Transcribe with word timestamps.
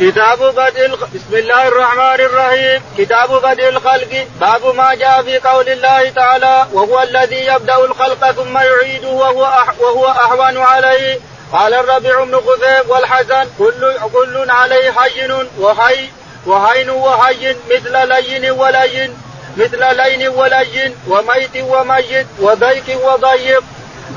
كتاب 0.00 0.38
بدء. 0.54 0.96
بسم 1.14 1.34
الله 1.34 1.68
الرحمن 1.68 2.20
الرحيم. 2.20 2.82
كتاب 2.98 3.42
بدء 3.42 3.68
الخلق. 3.68 4.26
باب 4.40 4.74
ما 4.74 4.94
جاء 4.94 5.22
في 5.22 5.38
قول 5.38 5.68
الله 5.68 6.10
تعالى 6.10 6.66
وهو 6.72 7.02
الذي 7.02 7.46
يبدأ 7.46 7.76
الخلق 7.84 8.30
ثم 8.30 8.58
يعيده 8.58 9.08
وهو 9.08 9.44
أح... 9.44 9.80
وهو 9.80 10.06
اهون 10.06 10.58
عليه. 10.58 11.18
قال 11.52 11.74
الربيع 11.74 12.24
بن 12.24 12.36
خثيب 12.36 12.90
والحسن 12.90 13.48
كل 13.58 13.94
كل 14.12 14.50
عليه 14.50 14.90
حين 14.90 15.48
وحي 15.60 16.08
وهين 16.46 16.90
وهين 16.90 17.56
مثل 17.70 18.08
لين 18.08 18.50
ولين 18.50 19.18
مثل 19.56 19.96
لين 19.96 20.28
ولين 20.28 20.96
وميت 21.08 21.56
وميت 21.68 22.26
وضيق 22.40 23.06
وضيق. 23.06 23.62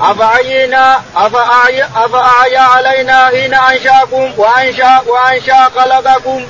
أفعينا 0.00 1.00
أفأعيا 1.96 2.60
علينا 2.60 3.26
حين 3.26 3.54
أنشأكم 3.54 4.30
وأنشا 4.36 5.00
وأنشأ 5.06 5.70
خلقكم. 5.76 6.40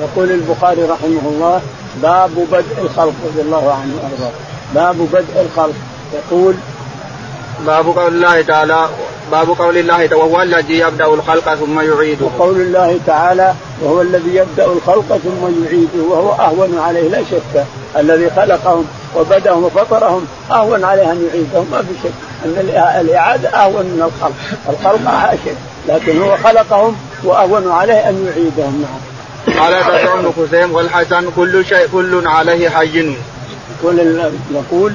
يقول 0.00 0.30
البخاري 0.30 0.82
رحمه 0.82 1.20
الله 1.24 1.60
باب 2.02 2.30
بدء 2.30 2.82
الخلق 2.82 3.14
رضي 3.26 3.40
الله 3.40 3.72
عنه 3.72 3.94
وأرضاه. 3.96 4.32
باب 4.74 4.96
بدء 5.12 5.40
الخلق. 5.40 5.74
يقول 6.14 6.54
باب 7.66 7.86
قول 7.86 8.14
الله 8.14 8.42
تعالى 8.42 8.88
باب 9.32 9.48
قول 9.48 9.78
الله 9.78 10.06
تعالى 10.06 10.14
وهو 10.14 10.42
الذي 10.42 10.78
يبدأ 10.78 11.06
الخلق 11.06 11.54
ثم 11.54 11.80
يعيده. 11.80 12.26
وقول 12.26 12.60
الله 12.60 13.00
تعالى 13.06 13.54
وهو 13.82 14.00
الذي 14.00 14.34
يبدأ 14.34 14.64
الخلق 14.64 15.20
ثم 15.24 15.64
يعيده. 15.64 16.02
وهو 16.08 16.32
أهون 16.32 16.78
عليه 16.78 17.08
لا 17.08 17.22
شك. 17.30 17.64
الذي 17.96 18.30
خلقهم 18.30 18.86
وبدأهم 19.16 19.64
وفطرهم 19.64 20.26
أهون 20.50 20.84
عليه 20.84 21.12
أن 21.12 21.28
يعيدهم 21.28 21.66
ما 21.72 21.82
في 21.82 21.94
شك. 22.02 22.12
ان 22.44 22.54
الإعادة 23.00 23.48
أهون 23.48 23.84
من 23.86 24.02
الخلق، 24.02 24.34
الخلق 24.68 25.10
حاشا 25.10 25.54
لكن 25.88 26.22
هو 26.22 26.36
خلقهم 26.36 26.96
وأهون 27.24 27.72
عليه 27.72 28.08
أن 28.08 28.26
يعيدهم 28.26 28.84
نعم. 28.84 29.60
قال 29.60 29.84
تدعو 29.84 30.18
ابن 30.18 30.32
خزيم 30.32 30.74
والحسن 30.74 31.30
كل 31.36 31.64
شيء 31.64 31.88
كل 31.92 32.26
عليه 32.26 32.68
حي. 32.68 33.14
يقول 33.82 34.30
يقول 34.50 34.92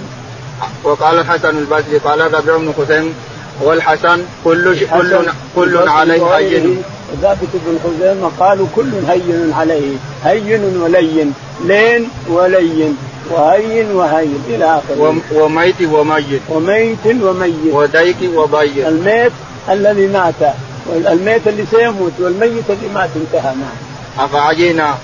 وقال 0.84 1.20
الحسن 1.20 1.58
البصري 1.58 1.98
قال 1.98 2.34
ربيع 2.34 2.58
بن 2.58 2.74
خزيم 2.78 3.14
والحسن 3.62 4.22
كل 4.44 4.78
شيء 4.78 4.88
كل 4.88 5.18
كل 5.56 5.90
عليه 5.90 6.38
هين 6.38 6.84
ثابت 7.22 7.50
بن 7.54 7.80
خزيمة 7.84 8.32
قالوا 8.40 8.68
كل 8.76 8.92
هين 9.08 9.54
عليه 9.54 9.98
هين 10.24 10.78
ولين 10.82 11.34
لين 11.66 12.10
ولين 12.30 12.98
وهين 13.32 13.92
وهين 13.92 14.44
إلى 14.48 14.66
آخره. 14.66 15.22
وميت 15.32 15.82
وميت. 15.82 16.42
وميت 16.50 17.06
وميت. 17.06 17.74
وديك 17.74 18.18
وضيق 18.34 18.88
الميت 18.88 19.32
الذي 19.70 20.08
مات. 20.08 20.54
والميت 20.88 21.48
اللي 21.48 21.66
سيموت 21.72 22.12
والميت 22.20 22.70
اللي 22.70 22.90
مات 22.94 23.10
انتهى 23.16 23.54
نعم 23.56 24.26
أفعينا 24.26 24.96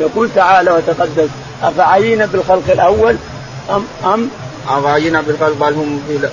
يقول 0.00 0.30
تعالى 0.34 0.70
وتقدس. 0.70 1.28
أفعينا 1.62 2.26
بالخلق 2.26 2.62
الأول 2.68 3.16
أم 3.70 3.84
أم؟ 4.04 4.28
أفعينا 4.68 5.20
بالخلق 5.20 5.56
بل 5.60 5.74
هم 5.74 6.02
في 6.08 6.28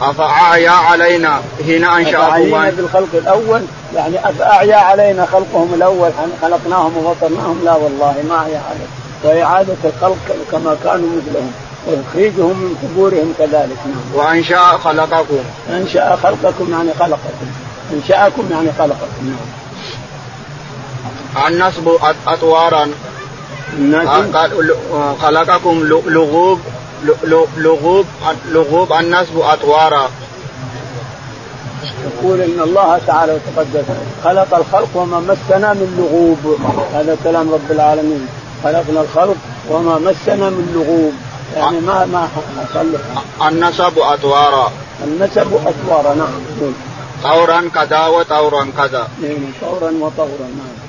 أفأعيا 0.00 0.70
علينا. 0.70 1.40
هنا 1.66 1.96
أنشأكم 1.96 2.22
أفأعينا 2.22 2.70
بالخلق 2.70 3.08
الأول. 3.14 3.62
يعني 3.94 4.28
أفأعيا 4.28 4.76
علينا 4.76 5.26
خلقهم 5.26 5.74
الأول. 5.74 6.10
خلقناهم 6.42 6.96
وفطرناهم. 6.96 7.60
لا 7.64 7.74
والله 7.74 8.14
ما 8.28 8.34
أعيا 8.34 8.62
علينا 8.70 9.05
وإعادة 9.24 9.76
الخلق 9.84 10.36
كما 10.52 10.76
كانوا 10.84 11.08
مثلهم 11.16 11.52
وإخراجهم 11.86 12.56
من 12.56 12.74
قبورهم 12.82 13.34
كذلك. 13.38 13.78
نعم. 13.86 14.14
وأنشأ 14.14 14.78
خلقكم. 14.84 15.38
أنشأ 15.70 16.16
خلقكم 16.22 16.72
يعني 16.72 16.90
خلقكم. 17.00 17.46
أنشأكم 17.92 18.48
يعني 18.50 18.72
خلقكم. 18.78 19.36
نعم. 21.36 21.46
النصب 21.46 21.88
أطوارا. 22.26 22.88
خلقكم 25.22 25.82
لغوب 26.06 26.60
لغوب 27.56 28.06
لغوب 28.48 28.92
النصب 28.92 29.38
أطوارا. 29.38 30.10
يقول 32.04 32.40
إن 32.40 32.60
الله 32.60 33.00
تعالى 33.06 33.32
وتقدس 33.32 33.84
خلق 34.24 34.56
الخلق 34.56 34.88
وما 34.94 35.20
مسنا 35.20 35.72
من 35.74 35.94
لغوب. 35.98 36.58
هذا 36.94 37.16
كلام 37.24 37.52
رب 37.54 37.70
العالمين. 37.70 38.28
خلقنا 38.64 39.00
الخلق 39.00 39.36
وما 39.70 39.98
مسنا 39.98 40.50
من 40.50 40.72
لغوب. 40.74 41.14
يعني 41.56 41.80
ما 41.80 42.04
ما 42.04 42.28
النسب 43.48 43.98
أطوارا. 43.98 44.72
النسب 45.04 45.60
أطوارا 45.66 46.14
نعم. 46.14 46.72
طورا 47.22 47.70
كذا 47.74 48.06
وطورا 48.06 48.72
كذا. 48.78 49.08
نعم 49.22 49.52
طورا 49.60 49.92
وطورا 50.00 50.48
نعم. 50.58 50.86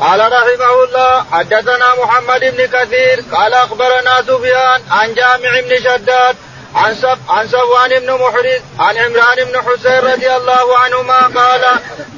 قال 0.00 0.20
رحمه 0.20 0.84
الله 0.84 1.24
حدثنا 1.32 1.94
محمد 2.02 2.40
بن 2.40 2.66
كثير 2.66 3.24
قال 3.32 3.54
أخبرنا 3.54 4.22
سفيان 4.22 4.80
عن 4.90 5.14
جامع 5.14 5.60
بن 5.60 5.76
شداد 5.76 6.36
عن 6.74 6.94
سب 6.94 7.18
عن 7.28 7.48
سوان 7.48 8.00
بن 8.00 8.12
محرز 8.12 8.60
عن 8.78 8.96
عمران 8.96 9.36
بن 9.36 9.60
حسين 9.60 9.98
رضي 10.12 10.36
الله 10.36 10.78
عنهما 10.78 11.18
قال 11.18 11.60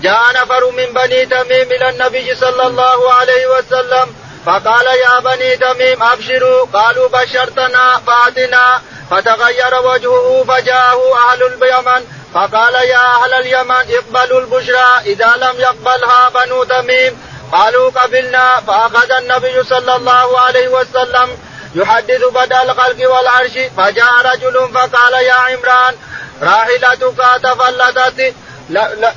جاء 0.02 0.22
نفر 0.34 0.70
من 0.70 0.92
بني 0.94 1.26
تميم 1.26 1.68
إلى 1.72 1.90
النبي 1.90 2.34
صلى 2.34 2.66
الله 2.66 3.12
عليه 3.12 3.46
وسلم 3.46 4.03
فقال 4.46 4.86
يا 4.86 5.20
بني 5.20 5.56
تميم 5.56 6.02
أبشروا. 6.02 6.66
قالوا 6.72 7.08
بشرتنا 7.08 8.00
فاتنا 8.06 8.80
فتغير 9.10 9.74
وجهه 9.84 10.44
فجاءه 10.48 11.00
أهل 11.30 11.42
اليمن. 11.42 12.02
فقال 12.34 12.74
يا 12.74 13.04
أهل 13.14 13.32
اليمن 13.32 13.84
اقبلوا 13.90 14.40
البشرى. 14.40 14.88
إذا 15.06 15.34
لم 15.36 15.60
يقبلها 15.60 16.28
بنو 16.28 16.64
تميم 16.64 17.18
قالوا 17.52 17.90
قبلنا. 17.90 18.60
فأخذ 18.66 19.10
النبي 19.10 19.64
صلى 19.64 19.96
الله 19.96 20.40
عليه 20.40 20.68
وسلم 20.68 21.38
يحدث 21.74 22.24
بدا 22.24 22.62
الخلق 22.62 23.10
والعرش. 23.10 23.58
فجاء 23.76 24.12
رجل 24.24 24.68
فقال 24.74 25.12
يا 25.12 25.32
عمران 25.32 25.94
راحلتك 26.42 27.14
تفلتت. 27.42 28.34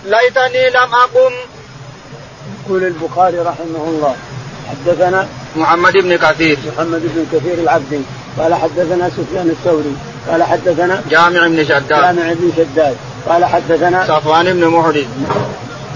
ليتني 0.06 0.70
لم 0.70 0.96
أقم. 0.96 1.34
يقول 2.66 2.84
البخاري 2.84 3.40
رحمه 3.40 3.84
الله. 3.92 4.16
حدثنا 4.70 5.28
محمد 5.56 5.94
بن 5.94 6.16
كثير. 6.16 6.58
محمد 6.78 7.02
بن 7.02 7.26
كثير 7.34 7.54
العبدي 7.54 8.00
قال 8.40 8.56
حدثنا 8.56 9.10
سفيان 9.10 9.50
الثوري. 9.50 9.96
قال 10.30 10.44
حدثنا 10.44 11.02
جامع 11.10 11.48
بن 11.48 11.64
شداد. 11.64 11.88
جامع 11.88 12.34
بن 12.34 12.52
شداد. 12.58 12.96
قال 13.30 13.46
حدثنا 13.46 14.06
صفوان 14.08 14.54
بن 14.54 14.68
محرز. 14.68 15.06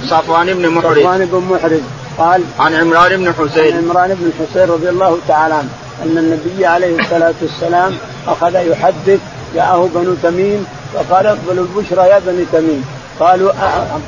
صفوان 0.07 0.53
بن 0.53 0.69
محرز. 0.69 0.97
صفوان 0.97 1.25
بن 1.25 1.37
محرز. 1.51 1.81
قال 2.17 2.43
عن 2.59 2.73
عمران 2.73 3.17
بن 3.17 3.33
حسين. 3.33 3.75
عن 3.75 3.89
عمران 3.89 4.17
بن 4.19 4.31
حسين 4.39 4.69
رضي 4.69 4.89
الله 4.89 5.17
تعالى 5.27 5.53
عنه 5.53 5.69
أن 6.03 6.17
النبي 6.17 6.65
عليه 6.65 6.99
الصلاة 6.99 7.33
والسلام 7.41 7.97
أخذ 8.27 8.55
يحدث 8.55 9.19
جاءه 9.55 9.89
بنو 9.95 10.13
تميم 10.23 10.65
فقال 10.93 11.27
اقبلوا 11.27 11.65
البشرى 11.65 12.07
يا 12.07 12.19
بني 12.19 12.45
تميم. 12.53 12.85
قالوا 13.19 13.51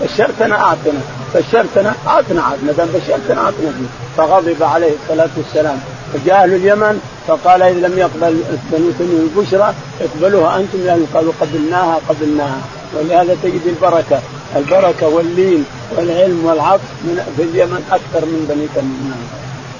بشرتنا 0.01 0.55
أعطنا. 0.55 1.01
بشرتنا 1.35 1.93
اعطنا 2.07 2.41
ما 2.63 2.71
دام 2.77 2.87
بشرتنا 2.87 3.41
اعطنا 3.41 3.71
فيه 3.77 3.89
فغضب 4.17 4.63
عليه 4.63 4.91
الصلاة 5.03 5.29
والسلام. 5.37 5.79
فجاء 6.13 6.43
أهل 6.43 6.53
اليمن 6.53 7.01
فقال 7.27 7.61
اذا 7.61 7.87
لم 7.87 7.97
يقبل 7.97 8.43
بنو 8.71 8.91
تميم 8.99 9.31
البشرى 9.35 9.73
اقبلوها 10.01 10.57
أنتم 10.57 10.77
لأن 10.85 11.05
قالوا 11.13 11.33
قبلناها 11.41 11.99
قبلناها. 12.09 12.61
ولهذا 12.95 13.37
تجد 13.43 13.61
البركة 13.65 14.19
البركة 14.55 15.07
واللين 15.07 15.65
والعلم 15.97 16.45
والعطف 16.45 16.81
من 17.03 17.33
في 17.37 17.43
اليمن 17.43 17.83
أكثر 17.91 18.25
من 18.25 18.45
بني 18.49 18.67
تميم. 18.75 19.27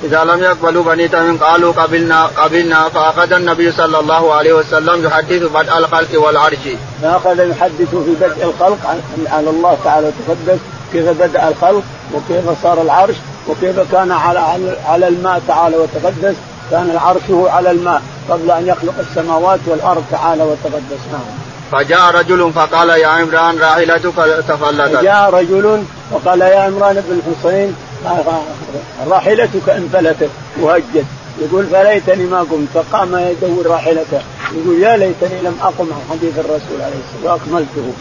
إذا 0.03 0.23
لم 0.23 0.43
يقبلوا 0.43 0.83
بني 0.83 1.07
تميم 1.07 1.37
قالوا 1.37 1.71
قبلنا 1.71 2.25
قبلنا. 2.25 2.89
فأخذ 2.89 3.33
النبي 3.33 3.71
صلى 3.71 3.99
الله 3.99 4.33
عليه 4.33 4.53
وسلم 4.53 5.05
يحدث 5.05 5.43
بدء 5.43 5.77
الخلق 5.77 6.21
والعرش. 6.25 6.65
فأخذ 7.01 7.49
يحدث 7.49 7.89
في 7.89 8.13
بدء 8.21 8.43
الخلق 8.43 8.97
على 9.27 9.49
الله 9.49 9.77
تعالى 9.83 10.07
وتقدس. 10.07 10.59
كيف 10.93 11.09
بدأ 11.09 11.47
الخلق 11.47 11.83
وكيف 12.13 12.63
صار 12.63 12.81
العرش 12.81 13.15
وكيف 13.47 13.91
كان 13.91 14.11
على 14.11 14.39
على 14.85 15.07
الماء 15.07 15.41
تعالى 15.47 15.77
وتقدس. 15.77 16.35
كان 16.71 16.89
العرشه 16.89 17.49
على 17.49 17.71
الماء 17.71 18.01
قبل 18.29 18.51
أن 18.51 18.67
يخلق 18.67 18.93
السماوات 18.99 19.59
والأرض 19.67 20.03
تعالى 20.11 20.43
وتقدس. 20.43 21.01
نعم. 21.11 21.21
فجاء 21.71 22.11
رجل 22.11 22.51
فقال 22.55 22.89
يا 22.89 23.07
عمران 23.07 23.59
راحلتك 23.59 24.43
تفلتت. 24.47 24.97
فجاء 24.97 25.29
رجل 25.29 25.83
وقال 26.11 26.41
يا 26.41 26.59
عمران 26.59 27.03
بن 27.09 27.21
حسين 27.27 27.75
راحلتك 29.07 29.69
انفلتت. 29.69 30.29
وهجت. 30.61 31.05
يقول 31.41 31.65
فليتني 31.65 32.23
ما 32.23 32.39
قمت. 32.39 32.67
فقام 32.73 33.15
يدور 33.15 33.67
راحلته. 33.67 34.21
يقول 34.55 34.81
يا 34.81 34.97
ليتني 34.97 35.41
لم 35.41 35.57
أقم 35.61 35.87
عن 35.93 36.01
حديث 36.09 36.39
الرسول 36.39 36.81
عليه 36.81 36.95
الصلاة 37.03 37.33
والسلام 37.33 37.53
وأكملته 37.53 37.93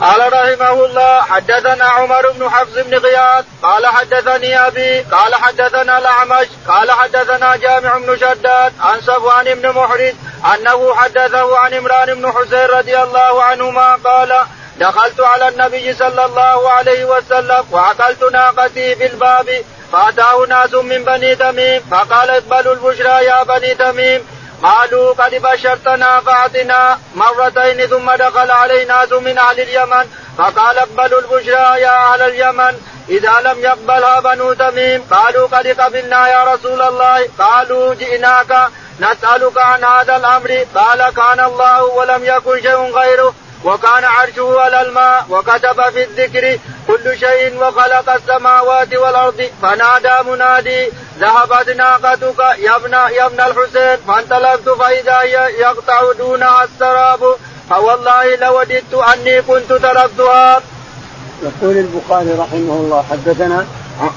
قال 0.00 0.32
رحمه 0.32 0.84
الله 0.84 1.22
حدثنا 1.22 1.84
عمر 1.84 2.30
بن 2.30 2.50
حفص 2.50 2.72
بن 2.74 2.98
غياث 2.98 3.44
قال 3.62 3.86
حدثني 3.86 4.66
أبي 4.66 5.00
قال 5.00 5.34
حدثنا 5.34 5.98
الأعمش 5.98 6.48
قال 6.68 6.90
حدثنا 6.90 7.56
جامع 7.56 7.98
بن 7.98 8.16
شداد 8.16 8.72
عن 8.80 9.00
صفوان 9.00 9.54
بن 9.54 9.68
محرز 9.70 10.14
أنه 10.54 10.94
حدثه 10.94 11.58
عن 11.58 11.74
عمران 11.74 12.14
بن 12.14 12.32
حسين 12.32 12.66
رضي 12.66 12.98
الله 12.98 13.42
عنهما 13.42 13.98
قال 14.04 14.32
دخلت 14.76 15.20
على 15.20 15.48
النبي 15.48 15.94
صلى 15.94 16.24
الله 16.24 16.70
عليه 16.70 17.04
وسلم 17.04 17.64
وعقلت 17.70 18.22
ناقتي 18.32 18.94
في 18.96 19.06
الباب 19.06 19.64
فأتاه 19.92 20.46
ناس 20.48 20.74
من 20.74 21.04
بني 21.04 21.36
تميم 21.36 21.82
فقال 21.90 22.30
اقبلوا 22.30 22.74
البشرى 22.74 23.24
يا 23.24 23.42
بني 23.42 23.74
تميم 23.74 24.26
قالوا 24.62 25.14
قد 25.14 25.34
بشرتنا 25.34 26.20
فأعطنا 26.20 26.98
مرتين 27.14 27.86
ثم 27.86 28.10
دخل 28.10 28.50
علينا 28.50 29.00
ناس 29.00 29.12
من 29.12 29.38
أهل 29.38 29.60
اليمن 29.60 30.04
فقال 30.38 30.78
اقبلوا 30.78 31.20
البشرى 31.20 31.80
يا 31.80 32.12
أهل 32.12 32.22
اليمن. 32.22 32.74
إذا 33.08 33.40
لم 33.40 33.58
يقبلها 33.60 34.20
بنو 34.20 34.52
تميم 34.52 35.02
قالوا 35.10 35.48
قد 35.48 35.66
قبلنا 35.66 36.28
يا 36.28 36.54
رسول 36.54 36.82
الله. 36.82 37.28
قالوا 37.38 37.94
جئناك 37.94 38.68
نسألك 39.00 39.58
عن 39.58 39.84
هذا 39.84 40.16
الأمر. 40.16 40.66
قال 40.74 41.10
كان 41.10 41.40
الله 41.44 41.84
ولم 41.84 42.24
يكن 42.24 42.62
شيء 42.62 42.92
غيره. 42.98 43.34
وكان 43.64 44.04
عرشه 44.04 44.60
على 44.60 44.82
الماء 44.82 45.26
وكتب 45.30 45.82
في 45.92 46.04
الذكر 46.04 46.58
كل 46.86 47.18
شيء 47.18 47.56
وخلق 47.56 48.10
السماوات 48.10 48.94
والأرض 48.94 49.50
فنادى 49.62 50.30
منادي 50.30 50.88
ذهبت 51.18 51.68
ناقتك 51.76 52.38
يا 52.58 52.76
ابن 52.76 52.92
يا 52.92 53.26
ابن 53.26 53.40
الحسين 53.40 53.96
فانطلقت 54.08 54.68
فإذا 54.68 55.22
يقطع 55.58 56.12
دونها 56.18 56.64
السراب 56.64 57.36
فوالله 57.70 58.36
لوددت 58.36 58.94
أني 58.94 59.42
كنت 59.42 59.68
تركتها. 59.68 60.62
يقول 61.42 61.76
البخاري 61.76 62.30
رحمه 62.30 62.74
الله 62.74 63.04
حدثنا 63.10 63.66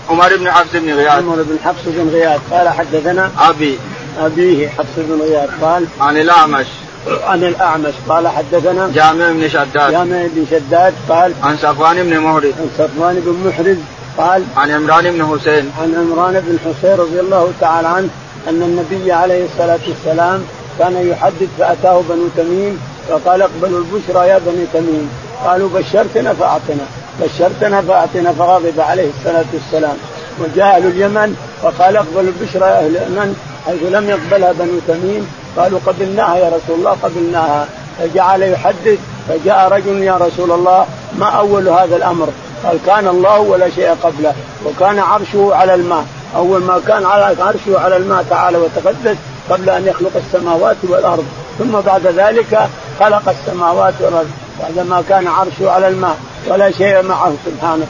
عمر 0.10 0.38
بن 0.38 0.52
حفص 0.52 0.72
بن 0.74 0.94
غياث. 0.94 1.12
عمر 1.12 1.36
بن 1.36 1.60
حفص 1.66 1.84
بن 1.86 2.10
غياث 2.10 2.42
قال 2.52 2.70
حدثنا 2.70 3.32
أبي. 3.40 3.80
أبيه 4.20 4.70
حفص 4.70 4.96
بن 4.98 5.22
غياث 5.22 5.50
قال 5.62 5.88
عن 6.02 6.18
الأعمش. 6.18 6.68
عن 7.08 7.44
الأعمش. 7.44 7.94
قال 8.10 8.28
حدثنا 8.28 8.92
جامع 8.96 9.32
بن 9.32 9.50
شداد. 9.50 9.92
جامع 9.92 10.26
بن 10.36 10.46
شداد 10.52 10.94
قال 11.10 11.34
عن 11.44 11.58
صفوان 11.58 12.04
بن 12.04 12.20
محرز 12.20 12.54
عن 12.60 12.70
صفوان 12.78 13.16
بن 13.26 13.50
محرز 13.50 13.78
قال 14.18 14.44
عن 14.58 14.72
عمران 14.72 15.12
بن 15.12 15.26
حسين. 15.26 15.72
عن 15.82 15.96
عمران 15.96 16.34
بن 16.48 16.58
حسين 16.60 16.96
رضي 16.98 17.20
الله 17.20 17.52
تعالى 17.62 17.88
عنه 17.88 18.10
أن 18.50 18.62
النبي 18.62 19.12
عليه 19.12 19.46
الصلاة 19.46 19.80
والسلام 19.88 20.44
كان 20.80 21.08
يحدث 21.08 21.48
فأتاه 21.60 22.02
بنو 22.10 22.28
تميم 22.38 22.80
فقال 23.10 23.42
اقبلوا 23.42 23.80
البشرى 23.80 24.28
يا 24.28 24.38
بني 24.38 24.66
تميم. 24.74 25.10
قالوا 25.46 25.70
بشرتنا 25.70 26.34
فأعطنا. 26.34 26.86
بشرتنا 27.22 27.82
فأعطنا 27.82 28.34
فغضب 28.34 28.80
عليه 28.80 29.10
الصلاة 29.20 29.46
والسلام. 29.54 29.98
وجاء 30.40 30.76
أهل 30.76 30.86
اليمن 30.86 31.36
فقال 31.62 31.98
اقبلوا 31.98 32.32
البشرى 32.40 32.66
يا 32.66 32.80
أهل 32.80 32.98
اليمن 32.98 33.36
حيث 33.66 33.84
لم 33.84 34.10
يقبلها 34.10 34.52
بنو 34.52 34.80
تميم. 34.88 35.28
قالوا 35.58 35.80
قبلناها 35.86 36.36
يا 36.36 36.48
رسول 36.48 36.76
الله 36.80 36.98
قبلناها. 37.04 37.68
فجعل 38.00 38.44
يحدث 38.44 39.00
فجاء 39.30 39.68
رجل 39.72 40.04
يا 40.04 40.18
رسول 40.18 40.52
الله 40.52 40.86
ما 41.20 41.26
أول 41.26 41.70
هذا 41.70 41.96
الأمر؟ 41.96 42.30
قال 42.64 42.78
كان 42.86 43.08
الله 43.08 43.40
ولا 43.40 43.70
شيء 43.70 43.96
قبله 44.04 44.34
وكان 44.66 45.00
عرشه 45.00 45.56
على 45.56 45.74
الماء. 45.76 46.06
أول 46.36 46.62
ما 46.62 46.82
كان 46.88 47.06
على 47.06 47.44
عرشه 47.44 47.80
على 47.80 47.98
الماء 47.98 48.26
تعالى 48.30 48.58
وتقدس 48.58 49.18
قبل 49.50 49.70
أن 49.70 49.88
يخلق 49.88 50.12
السماوات 50.16 50.78
والأرض. 50.84 51.26
ثم 51.60 51.72
بعد 51.86 52.08
ذلك 52.08 52.70
خلق 53.00 53.30
السماوات 53.30 53.94
والأرض. 54.00 54.32
بعدما 54.62 55.04
كان 55.10 55.28
عرشه 55.28 55.72
على 55.72 55.88
الماء 55.88 56.18
ولا 56.48 56.72
شيء 56.72 57.02
معه 57.02 57.34
سبحانه. 57.46 57.88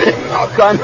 كان 0.58 0.78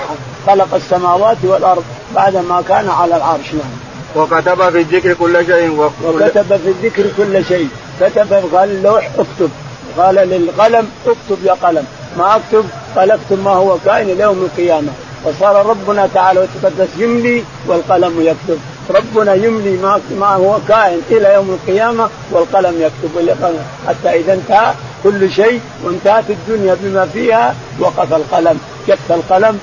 خلق 0.47 0.75
السماوات 0.75 1.37
والأرض 1.43 1.85
بعدما 2.15 2.63
كان 2.69 2.89
على 2.89 3.17
العرش. 3.17 3.53
نعم 3.53 3.88
وكتب 4.17 4.71
في 4.71 4.81
الذكر 4.81 5.15
كل 5.15 5.47
شيء 5.47 5.71
وكتب 6.05 6.57
في 6.57 6.69
الذكر 6.69 7.05
كل 7.17 7.45
شيء. 7.45 7.69
كتب 8.01 8.33
قال 8.55 8.71
اللوح 8.71 9.11
اكتب. 9.19 9.51
قال 9.99 10.15
للقلم 10.15 10.91
اكتب 11.07 11.45
يا 11.45 11.53
قلم. 11.53 11.87
ما 12.19 12.37
اكتب 12.37 12.65
قال 12.97 13.11
اكتب 13.11 13.45
ما 13.45 13.51
هو 13.51 13.77
كائن 13.85 14.11
إلى 14.11 14.23
يوم 14.23 14.49
القيامة. 14.53 14.93
وصار 15.25 15.67
ربنا 15.67 16.09
تعالى 16.15 16.41
وتقدس 16.41 16.89
يملي 16.99 17.45
والقلم 17.67 18.21
يكتب. 18.21 18.59
ربنا 18.91 19.35
يملي 19.35 19.77
ما 19.77 20.01
ما 20.21 20.27
هو 20.27 20.59
كائن 20.69 21.01
إلى 21.11 21.35
يوم 21.35 21.59
القيامة 21.63 22.09
والقلم 22.31 22.75
يكتب. 22.81 23.59
حتى 23.89 24.09
إذا 24.21 24.33
انتهى 24.33 24.75
كل 25.05 25.33
شيء 25.33 25.61
وانتهت 25.85 26.31
الدنيا 26.31 26.77
بما 26.81 27.07
فيها 27.07 27.55
وقف 27.81 28.13
القلم. 28.13 28.59
جف 28.89 29.13
القلم 29.13 29.59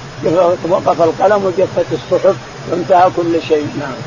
وقف 0.69 1.01
القلم 1.01 1.45
وجفت 1.45 1.85
الصحف 1.91 2.35
وانتهى 2.71 3.09
كل 3.17 3.41
شيء. 3.47 3.67
نعم. 3.79 3.97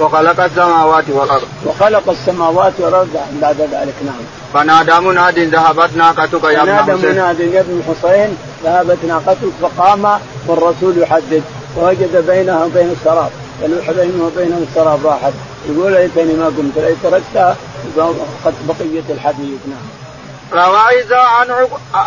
وخلق 0.00 0.40
السماوات 0.40 1.04
والأرض. 1.08 1.48
وخلق 1.66 2.10
السماوات 2.10 2.72
والأرض 2.78 3.16
بعد 3.42 3.60
ذلك 3.60 3.94
نعم. 4.06 4.22
فنادى 4.54 5.00
مناد 5.00 5.38
ذهبت 5.38 5.96
ناقتك 5.96 6.44
يا 6.44 6.62
ابن 6.62 6.76
حسين. 6.76 6.96
فنادى 6.96 7.12
مناد 7.12 7.40
يا 7.40 7.60
ابن 7.60 7.82
حسين 7.88 8.36
ذهبت 8.64 8.98
ناقتك 9.04 9.52
فقام 9.62 10.20
والرسول 10.46 10.98
يحدد. 10.98 11.42
ووجد 11.76 12.26
بينها 12.26 12.64
وبين 12.64 12.96
السراب 13.00 13.30
فلوح 13.60 13.90
بينه 13.90 14.24
وبينه 14.24 14.66
السراب 14.68 15.04
واحد. 15.04 15.32
يقول 15.68 15.92
ليتني 15.92 16.34
ما 16.34 16.46
قمت 16.46 16.78
لئن 16.78 16.96
تركتها 17.02 17.56
بقيه 18.68 19.02
الحديث 19.10 19.60
نعم. 19.66 19.86
روى 20.52 20.76
عن 21.12 21.50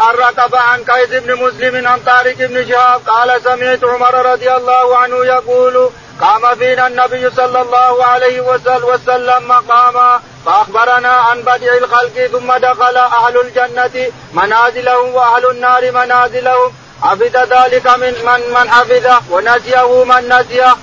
الركب 0.10 0.56
عن 0.56 0.80
قيس 0.80 1.22
بن 1.24 1.36
مسلم 1.36 1.88
عن 1.88 2.00
طارق 2.06 2.38
بن 2.38 2.68
شهاب 2.70 3.02
قال 3.08 3.42
سمعت 3.42 3.84
عمر 3.84 4.32
رضي 4.32 4.52
الله 4.52 4.98
عنه 4.98 5.16
يقول 5.16 5.90
قام 6.22 6.56
فينا 6.56 6.88
النبي 6.88 7.30
صلى 7.30 7.62
الله 7.62 8.06
عليه 8.06 8.42
وسلم 8.94 9.48
مقاما 9.48 10.20
فأخبرنا 10.46 11.10
عن 11.10 11.42
بدء 11.42 11.78
الخلق 11.78 12.30
ثم 12.32 12.54
دخل 12.54 12.98
أهل 12.98 13.40
الجنة 13.42 14.12
منازلهم 14.34 15.14
وأهل 15.14 15.50
النار 15.52 15.92
منازلهم. 15.92 16.72
حفظ 17.02 17.36
ذلك 17.36 17.88
من 17.88 18.14
من 18.28 18.42
من 18.54 18.70
حفظه 18.70 19.22
ونسيه 19.32 20.04
من 20.04 20.30
نسيه. 20.30 20.76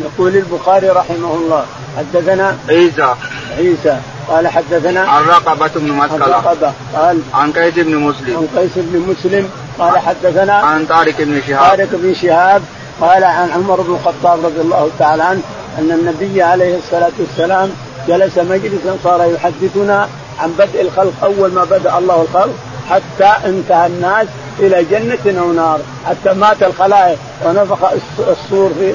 يقول 0.00 0.36
البخاري 0.36 0.88
رحمه 0.88 1.34
الله 1.34 1.66
حدثنا 1.98 2.58
عيسى. 2.68 3.14
عيسى 3.58 3.96
قال 4.28 4.48
حدثنا 4.48 5.00
عن 5.00 5.22
رقبة 5.24 5.70
بن 5.74 5.92
مسكلة. 5.92 6.26
رقبة 6.26 6.72
قال 6.94 7.22
عن 7.34 7.52
قيس 7.52 7.74
بن 7.74 7.96
مسلم. 7.96 8.36
عن 8.36 8.60
قيس 8.60 8.72
بن 8.76 8.98
مسلم 8.98 9.50
قال 9.78 9.98
حدثنا 9.98 10.54
عن 10.54 10.86
طارق 10.86 11.14
بن 11.18 11.42
شهاب. 11.48 11.68
طارق 11.68 11.88
بن 11.92 12.14
شهاب 12.14 12.62
قال 13.00 13.24
عن 13.24 13.50
عمر 13.50 13.80
بن 13.80 13.94
الخطاب 13.94 14.44
رضي 14.44 14.60
الله 14.60 14.90
تعالى 14.98 15.22
عنه 15.22 15.40
أن 15.78 15.90
النبي 15.90 16.42
عليه 16.42 16.76
الصلاة 16.76 17.12
والسلام 17.18 17.70
جلس 18.08 18.38
مجلسا 18.38 18.96
صار 19.04 19.32
يحدثنا 19.34 20.08
عن 20.38 20.52
بدء 20.58 20.80
الخلق 20.80 21.12
أول 21.24 21.52
ما 21.52 21.64
بدأ 21.64 21.98
الله 21.98 22.22
الخلق 22.22 22.54
حتى 22.90 23.32
انتهى 23.46 23.86
الناس 23.86 24.26
إلى 24.58 24.84
جنة 24.84 25.40
أو 25.40 25.52
نار 25.52 25.80
حتى 26.06 26.32
مات 26.32 26.62
الخلائق. 26.62 27.18
ونفخ 27.44 27.78
الصور 28.18 28.70
في 28.78 28.94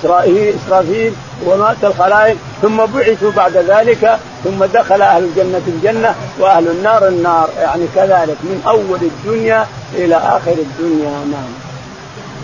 إسرائيل 0.00 0.54
إسرافيل 0.66 1.12
ومات 1.46 1.76
الخلائق. 1.84 2.36
ثم 2.62 2.76
بعثوا 2.76 3.30
بعد 3.36 3.56
ذلك 3.56 4.18
ثم 4.44 4.64
دخل 4.64 5.02
أهل 5.02 5.24
الجنة 5.24 5.62
الجنة 5.68 6.14
وأهل 6.40 6.68
النار 6.68 7.08
النار. 7.08 7.48
يعني 7.58 7.84
كذلك 7.94 8.36
من 8.42 8.62
أول 8.66 8.98
الدنيا 9.02 9.66
إلى 9.94 10.16
آخر 10.16 10.52
الدنيا. 10.52 11.10
نعم. 11.10 11.73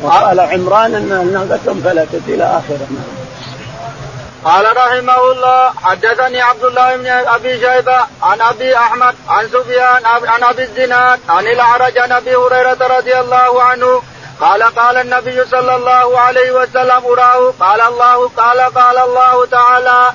وقال 0.02 0.40
عمران 0.40 0.94
إن 0.94 1.32
ناقتهم 1.32 1.80
فلتت 1.80 2.22
إلى 2.28 2.44
اخره 2.44 2.88
قال 4.44 4.76
رحمه 4.76 5.32
الله 5.32 5.72
حدثني 5.82 6.40
عبد 6.40 6.64
الله 6.64 6.96
بن 6.96 7.06
أبي 7.06 7.60
شيبة 7.60 7.98
عن 8.22 8.40
أبي 8.40 8.76
أحمد 8.76 9.14
عن 9.28 9.48
سفيان 9.48 10.06
عن 10.06 10.42
أبي 10.42 10.62
الزناد 10.62 11.20
عن 11.28 11.46
الأعرج 11.46 11.98
عن 11.98 12.12
أبي 12.12 12.36
هريرة 12.36 12.98
رضي 12.98 13.20
الله 13.20 13.62
عنه 13.62 14.02
قال 14.40 14.62
قال 14.62 14.96
النبي 14.96 15.44
صلى 15.44 15.76
الله 15.76 16.18
عليه 16.18 16.52
وسلم 16.52 17.02
أراه 17.06 17.52
قال 17.60 17.80
الله 17.80 18.28
قال 18.28 18.60
قال 18.60 18.98
الله 18.98 19.46
تعالى 19.46 20.10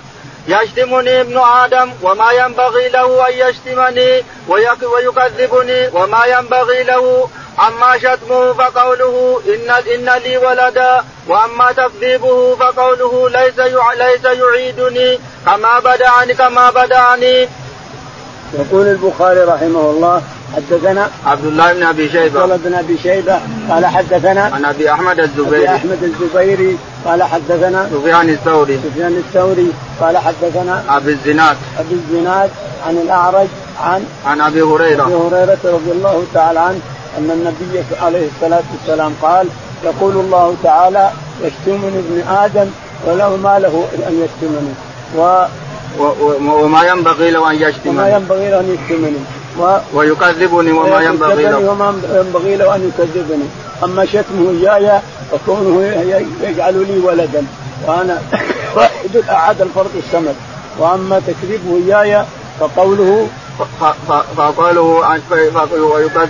يشتمني 0.48 1.22
ابن 1.22 1.38
آدم 1.38 1.92
وما 2.01 2.32
ينبغي 2.32 2.89
له 2.89 3.27
أن 3.27 3.34
يشتمني 3.34 4.24
ويكذبني 4.48 5.89
وما 5.94 6.25
ينبغي 6.25 6.84
له 6.84 7.30
أما 7.60 7.98
شتمه 7.98 8.54
فقوله 8.54 9.42
ان 9.48 9.70
إن 9.96 10.22
لي 10.24 10.38
ولدا 10.38 11.04
وأما 11.28 11.72
تكذيبه 11.72 12.56
فقوله 12.56 13.30
ليس 13.30 13.60
ليس 13.98 14.26
يعيدني 14.26 15.20
كما 15.46 15.80
بدعني 15.80 16.34
كما 16.34 16.70
بدعني. 16.70 17.48
يقول 18.54 18.88
البخاري 18.88 19.40
رحمه 19.40 19.90
الله 19.90 20.22
حدثنا 20.56 21.10
عبد 21.26 21.46
الله 21.46 21.74
بن 21.74 21.84
أبي 21.84 22.10
شيبة. 22.10 22.42
عبد 22.42 22.52
الله 22.52 22.56
بن 22.56 22.74
أبي 22.74 22.98
شيبة 22.98 23.40
قال 23.70 23.86
حدثنا 23.86 24.44
عن 24.44 24.66
أبي 24.66 24.92
أحمد 24.92 25.20
الزبيري. 25.20 25.58
أبي 25.58 25.76
أحمد 25.76 26.04
الزبيري 26.04 26.78
قال 27.06 27.24
حدثنا 27.24 27.90
سفيان 27.94 28.30
الثوري. 28.30 28.80
سفيان 28.84 29.24
الثوري 29.28 29.72
قال 30.02 30.18
حدثنا 30.18 30.84
أبي 30.90 31.12
الزناد. 31.12 31.58
أبي 31.80 31.94
الزناد 31.94 32.50
عن 32.88 32.98
الأعرج 32.98 33.48
عن 33.84 34.06
عن 34.26 34.42
أبي 34.42 34.62
هريرة. 34.62 35.04
أبي 35.04 35.14
هريرة 35.14 35.58
رضي 35.64 35.92
الله 35.92 36.24
تعالى 36.34 36.60
عنه 36.60 36.80
أن 37.17 37.31
النبي 37.31 37.84
عليه 38.01 38.27
الصلاة 38.36 38.63
والسلام 38.74 39.13
قال 39.22 39.48
يقول 39.84 40.15
الله 40.15 40.55
تعالى 40.63 41.12
يشتمني 41.43 42.00
ابن 42.00 42.27
آدم 42.27 42.67
وله 43.07 43.36
ما 43.36 43.60
له 43.60 43.88
أن 44.07 44.25
يشتمني. 44.25 44.74
و 45.17 45.45
وما 46.63 46.84
ينبغي 46.84 47.31
له 47.31 47.51
أن 47.51 47.55
يشتمني. 47.55 47.89
وما 47.89 48.15
ينبغي 48.15 48.50
له 48.50 48.60
أن 48.60 48.77
يشتمني. 48.77 49.19
و... 49.60 49.77
ويكذبني 49.93 50.72
وما 50.72 51.01
ينبغي 51.01 51.43
له. 51.43 51.69
وما 51.69 51.93
ينبغي 52.13 52.55
له 52.55 52.75
أن 52.75 52.91
يكذبني. 52.91 53.45
أما 53.84 54.05
شتمه 54.05 54.50
إياي 54.50 55.00
فكونه 55.31 55.84
يجعل 56.41 56.88
لي 56.88 57.00
ولدا. 57.00 57.45
وأنا 57.88 58.22
واحد 58.75 59.15
الاحد 59.15 59.62
الفرد 59.62 59.95
الصمد. 59.95 60.36
وأما 60.79 61.22
تكذيبه 61.27 61.72
إياي 61.86 62.25
فقوله 62.60 63.27
فقوله 64.38 65.17
ويكذب 65.93 66.29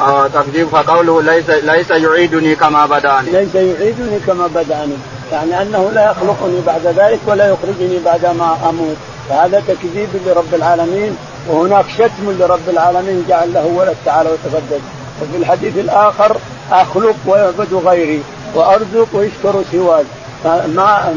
آه 0.00 0.26
تكذيب 0.26 0.68
فقوله 0.68 1.22
ليس 1.22 1.50
ليس 1.50 1.90
يعيدني 1.90 2.54
كما 2.54 2.86
بدأني. 2.86 3.30
ليس 3.30 3.54
يعيدني 3.54 4.18
كما 4.26 4.46
بدأني. 4.46 4.94
يعني 5.32 5.62
أنه 5.62 5.90
لا 5.94 6.10
يخلقني 6.10 6.60
بعد 6.66 6.86
ذلك 6.86 7.18
ولا 7.26 7.48
يخرجني 7.48 7.98
بعد 8.04 8.26
ما 8.26 8.56
أموت. 8.68 8.96
فهذا 9.28 9.62
تكذيب 9.68 10.08
لرب 10.26 10.54
العالمين 10.54 11.16
وهناك 11.48 11.84
شتم 11.88 12.36
لرب 12.40 12.68
العالمين 12.68 13.24
جعل 13.28 13.54
له 13.54 13.66
ولد 13.66 13.96
تعالى 14.04 14.30
وتقدس 14.30 14.80
وفي 15.22 15.36
الحديث 15.36 15.78
الآخر 15.78 16.36
أخلق 16.72 17.14
ويعبد 17.26 17.74
غيري 17.74 18.22
وأرزق 18.54 19.08
ويشكر 19.12 19.62
سواي. 19.72 20.04
فما 20.44 21.14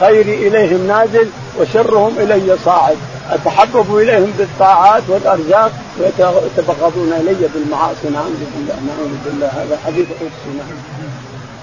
خيري 0.00 0.48
إليهم 0.48 0.86
نازل 0.86 1.28
وشرهم 1.60 2.14
إلي 2.18 2.56
صاعد. 2.64 2.96
اتحبب 3.30 3.98
إليهم 3.98 4.34
بالطاعات 4.38 5.02
والأرزاق 5.08 5.72
ويتبغضون 5.98 7.12
إلي 7.12 7.48
بالمعاصي. 7.54 8.08
نعوذ 8.12 8.40
بالله 8.54 8.74
نعوذ 8.74 9.14
بالله. 9.24 9.46
هذا 9.46 9.78
حديث 9.86 10.06
قدسي. 10.08 10.50
نعم. 10.58 11.00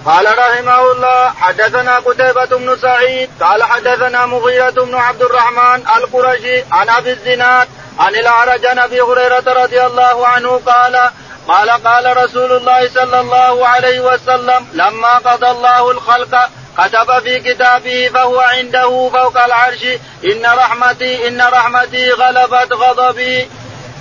قال 0.06 0.26
رحمه 0.26 0.92
الله 0.92 1.30
حدثنا 1.30 2.00
قتيبة 2.00 2.46
بن 2.46 2.78
سعيد 2.82 3.30
قال 3.42 3.64
حدثنا 3.64 4.26
مغيرة 4.26 4.70
بن 4.70 4.96
عبد 4.96 5.22
الرحمن 5.22 5.84
القرشي 5.98 6.64
عن 6.72 6.90
أبي 6.90 7.12
الزناد 7.12 7.68
عن 8.00 8.16
الأعرج 8.16 8.66
عن 8.66 8.80
أبي 8.80 9.02
هريرة 9.02 9.64
رضي 9.64 9.86
الله 9.86 10.28
عنه 10.28 10.62
قال 10.66 11.10
قال 11.48 11.70
قال 11.70 12.18
رسول 12.18 12.52
الله 12.52 12.90
صلى 12.90 13.20
الله 13.20 13.68
عليه 13.68 14.00
وسلم 14.00 14.68
لما 14.74 15.18
قضى 15.18 15.50
الله 15.50 15.92
الخلق 15.92 16.50
كتب 16.78 17.20
في 17.24 17.40
كتابه 17.40 18.10
فهو 18.14 18.40
عنده 18.40 19.10
فوق 19.10 19.44
العرش 19.46 19.84
إن 20.26 20.46
رحمتي 20.46 21.28
إن 21.28 21.42
رحمتي 21.42 22.12
غلبت 22.12 22.74
غضبي. 22.74 23.48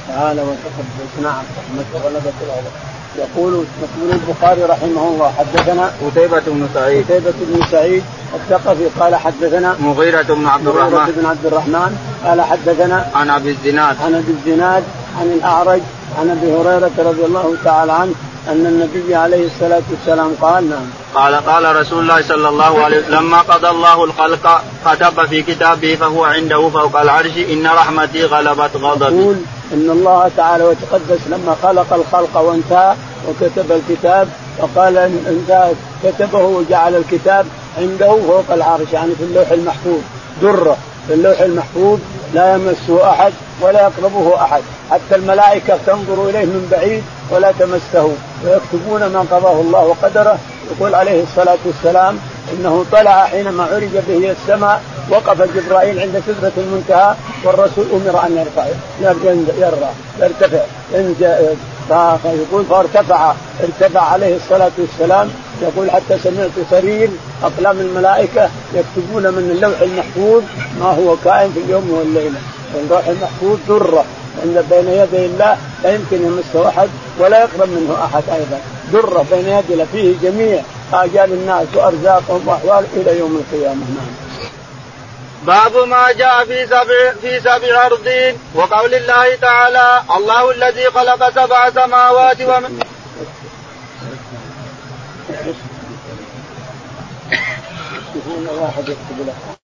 تعالى 0.08 0.42
وتقدس 0.42 1.12
نعم 1.22 1.44
رحمتي 1.58 2.06
غلبت 2.06 2.34
الغضب. 2.42 2.72
يقول 3.18 3.64
يقول 3.82 4.10
البخاري 4.12 4.62
رحمه 4.62 5.08
الله 5.08 5.32
حدثنا 5.38 5.92
قتيبة 6.06 6.42
بن 6.46 6.68
سعيد 6.74 7.04
قتيبة 7.04 7.34
بن 7.40 7.66
سعيد 7.70 8.04
الثقفي 8.34 8.88
قال 9.00 9.16
حدثنا 9.16 9.76
مغيرة 9.80 10.22
بن 10.22 10.46
عبد 10.46 10.68
الرحمن 10.68 10.92
مغيرة 10.92 11.10
بن 11.16 11.26
عبد 11.26 11.46
الرحمن 11.46 11.96
قال 12.24 12.40
حدثنا 12.40 13.10
عن 13.14 13.30
أبي 13.30 13.50
الزناد 13.50 13.96
عن 14.04 14.14
أبي 14.14 14.32
الزناد 14.32 14.84
عن 15.20 15.26
الأعرج 15.26 15.80
عن 16.18 16.30
أبي 16.30 16.52
هريرة 16.52 17.10
رضي 17.10 17.24
الله 17.24 17.56
تعالى 17.64 17.92
عنه 17.92 18.14
أن 18.48 18.66
النبي 18.66 19.14
عليه 19.14 19.46
الصلاة 19.46 19.82
والسلام 19.90 20.34
قال 20.40 20.70
نعم. 20.70 20.86
قال 21.14 21.34
قال 21.34 21.76
رسول 21.76 21.98
الله 21.98 22.22
صلى 22.22 22.48
الله 22.48 22.84
عليه 22.84 22.98
وسلم 22.98 23.14
لما 23.14 23.38
قضى 23.38 23.68
الله 23.68 24.04
الخلق 24.04 24.62
كتب 24.86 25.26
في 25.26 25.42
كتابه 25.42 25.94
فهو 25.94 26.24
عنده 26.24 26.68
فوق 26.68 27.00
العرش 27.00 27.36
إن 27.50 27.66
رحمتي 27.66 28.24
غلبت 28.24 28.76
غضبي. 28.76 29.22
يقول 29.22 29.36
إن 29.72 29.90
الله 29.90 30.30
تعالى 30.36 30.64
وتقدس 30.64 31.20
لما 31.26 31.56
خلق 31.62 31.92
الخلق 31.92 32.36
وانتهى 32.36 32.94
وكتب 33.28 33.72
الكتاب 33.72 34.28
وقال 34.58 34.98
انتهى 34.98 35.72
كتبه 36.04 36.38
وجعل 36.38 36.94
الكتاب 36.94 37.46
عنده 37.78 38.18
فوق 38.26 38.44
العرش 38.50 38.92
يعني 38.92 39.14
في 39.14 39.24
اللوح 39.24 39.50
المحفوظ 39.50 40.00
درة. 40.42 40.76
في 41.08 41.14
اللوح 41.14 41.40
المحفوظ 41.40 41.98
لا 42.34 42.54
يمسه 42.54 43.10
أحد 43.10 43.32
ولا 43.60 43.82
يقربه 43.82 44.42
أحد 44.42 44.62
حتى 44.90 45.14
الملائكة 45.16 45.78
تنظر 45.86 46.28
إليه 46.28 46.44
من 46.44 46.68
بعيد 46.70 47.02
ولا 47.30 47.52
تمسه. 47.52 48.12
ويكتبون 48.44 49.06
ما 49.06 49.20
قضاه 49.20 49.60
الله 49.60 49.80
وقدره. 49.84 50.38
يقول 50.70 50.94
عليه 50.94 51.22
الصلاة 51.22 51.58
والسلام 51.64 52.18
إنه 52.52 52.84
طلع 52.92 53.24
حينما 53.24 53.64
عرج 53.64 53.90
به 54.08 54.30
السماء 54.30 54.82
وقف 55.10 55.56
جبرائيل 55.56 56.00
عند 56.00 56.22
سدرة 56.26 56.52
المنتهى 56.56 57.14
والرسول 57.44 57.84
أمر 57.92 58.26
أن 58.26 58.36
يرفع 58.36 58.66
يرفع 59.00 59.90
يرتفع. 60.20 60.64
فيقول 62.22 62.64
فارتفع. 62.64 63.32
ارتفع 63.62 64.00
عليه 64.00 64.36
الصلاة 64.36 64.70
والسلام. 64.78 65.30
يقول 65.62 65.90
حتى 65.90 66.18
سمعت 66.18 66.50
سرير 66.70 67.10
أقلام 67.42 67.80
الملائكة 67.80 68.50
يكتبون 68.74 69.22
من 69.22 69.50
اللوح 69.50 69.80
المحفوظ 69.80 70.42
ما 70.80 70.86
هو 70.86 71.16
كائن 71.24 71.52
في 71.52 71.60
اليوم 71.60 71.90
والليلة. 71.90 72.40
اللوح 72.74 73.06
المحفوظ 73.06 73.58
ذره 73.68 74.04
عند 74.42 74.64
بين 74.70 74.88
يدي 74.88 75.26
الله 75.26 75.58
لا 75.82 75.94
يمكن 75.94 76.26
يمسه 76.26 76.68
أحد 76.68 76.88
ولا 77.18 77.40
يقرب 77.40 77.68
منه 77.68 78.04
أحد 78.04 78.22
أيضا. 78.32 78.60
ذره 78.92 79.26
بين 79.30 79.48
يدي 79.48 79.86
فيه 79.92 80.14
جميع 80.22 80.62
آجال 80.92 81.32
الناس 81.32 81.66
وأرزاقهم 81.74 82.48
وأحوال 82.48 82.84
إلى 82.96 83.18
يوم 83.18 83.36
القيامة. 83.36 83.84
نعم. 83.96 84.26
باب 85.46 85.88
ما 85.88 86.12
جاء 86.12 86.44
في 86.44 86.66
سبع 86.66 87.12
في 87.20 87.40
سبع 87.40 87.86
أرضين. 87.86 88.38
وقول 88.54 88.94
الله 88.94 89.34
تعالى 89.34 90.02
الله 90.16 90.50
الذي 90.50 90.84
خلق 90.90 91.30
سبع 91.30 91.70
سماوات 91.70 92.40
ومن 92.40 92.80
واحد 98.60 98.88
يكتب 98.88 99.26
له 99.26 99.55